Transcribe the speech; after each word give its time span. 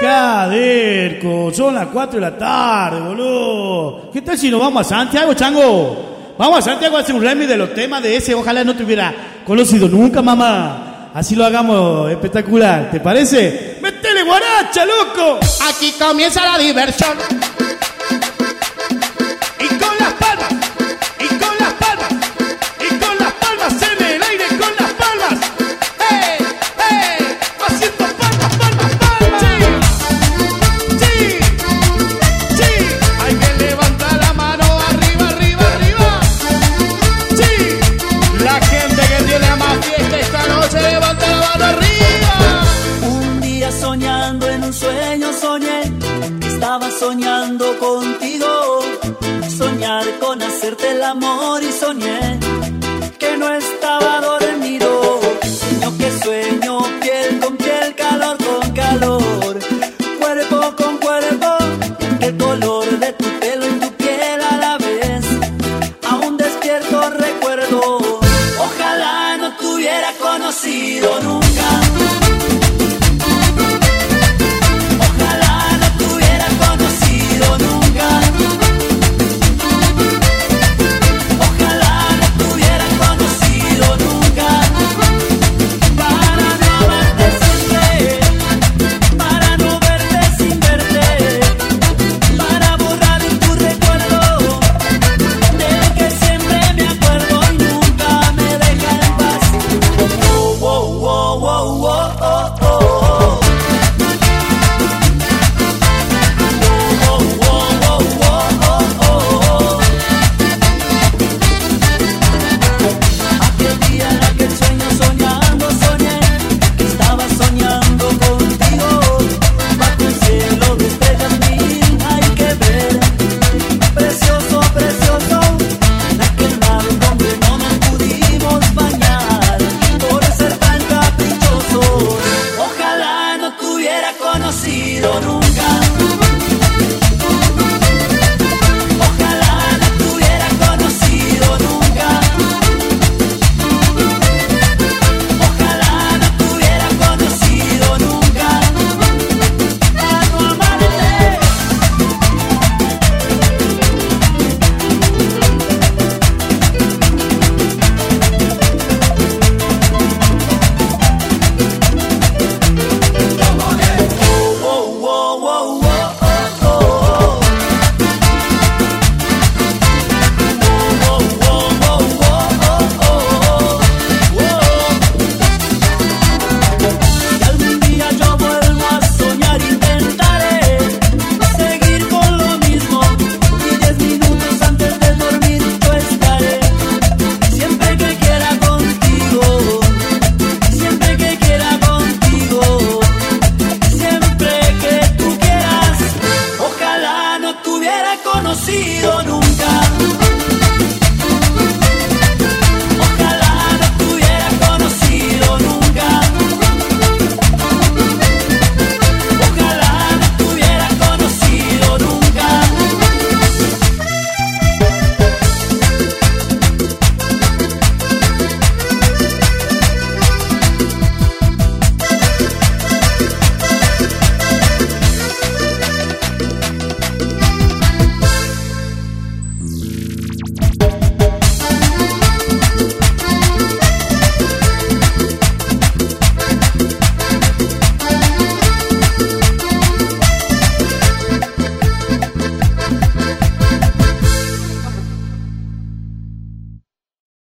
Caderco, 0.00 1.52
son 1.52 1.74
las 1.74 1.88
4 1.88 2.14
de 2.14 2.20
la 2.22 2.38
tarde, 2.38 3.00
boludo. 3.00 4.10
¿Qué 4.10 4.22
tal 4.22 4.38
si 4.38 4.50
nos 4.50 4.60
vamos 4.60 4.86
a 4.86 4.88
Santiago, 4.88 5.34
chango? 5.34 6.34
Vamos 6.38 6.58
a 6.58 6.62
Santiago 6.62 6.96
a 6.96 7.00
hacer 7.00 7.14
un 7.14 7.22
remix 7.22 7.48
de 7.48 7.58
los 7.58 7.74
temas 7.74 8.02
de 8.02 8.16
ese. 8.16 8.34
Ojalá 8.34 8.64
no 8.64 8.74
te 8.74 8.82
hubiera 8.82 9.14
conocido 9.44 9.88
nunca, 9.88 10.22
mamá. 10.22 11.10
Así 11.12 11.34
lo 11.34 11.44
hagamos 11.44 12.10
espectacular, 12.10 12.90
¿te 12.90 13.00
parece? 13.00 13.76
¡Métele 13.82 14.22
guaracha, 14.22 14.86
loco! 14.86 15.38
Aquí 15.68 15.92
comienza 15.98 16.44
la 16.44 16.56
diversión. 16.56 17.18
Soñando 46.90 47.78
contigo. 47.78 48.80
Soñar 49.56 50.04
con 50.18 50.42
hacerte 50.42 50.90
el 50.90 51.02
amor 51.02 51.62
y 51.62 51.72
soñé 51.72 52.38
que 53.18 53.36
no 53.36 53.48
estaba 53.52 54.20
dormido. 54.20 55.20
Sueño 55.42 55.98
que 55.98 56.10
sueño 56.22 56.78
piel 57.00 57.40
con 57.40 57.56
piel, 57.56 57.94
calor 57.94 58.36
con 58.38 58.72
calor, 58.72 59.58
cuerpo 60.18 60.76
con 60.76 60.96
cuerpo, 60.98 61.56
el 62.20 62.36
color 62.36 62.98
de 62.98 63.12
tu 63.12 63.26
pelo 63.40 63.66
y 63.66 63.80
tu 63.80 63.92
piel 63.92 64.40
a 64.50 64.56
la 64.56 64.78
vez. 64.78 65.24
Aún 66.08 66.36
despierto 66.36 67.10
recuerdo, 67.10 67.98
ojalá 68.58 69.36
no 69.36 69.56
te 69.56 69.66
hubiera 69.66 70.12
conocido 70.14 71.20
nunca 71.22 71.89